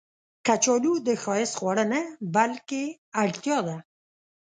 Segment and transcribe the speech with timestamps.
[0.45, 2.01] کچالو د ښایست خواړه نه،
[2.35, 2.83] بلکې
[3.23, 3.77] اړتیا ده